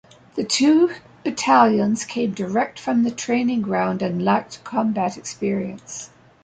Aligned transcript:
The 0.33 0.43
two 0.43 0.89
battalions 1.23 2.05
came 2.05 2.31
direct 2.33 2.79
from 2.79 3.03
the 3.03 3.11
training 3.11 3.61
ground 3.61 4.01
and 4.01 4.25
lacked 4.25 4.63
combat 4.63 5.15
experience. 5.15 6.09